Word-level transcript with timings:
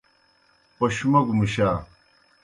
پوْش 0.77 0.95
موگو 1.11 1.33
مُشا۔ 1.39 1.69